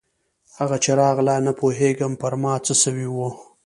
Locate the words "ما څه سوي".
2.41-3.07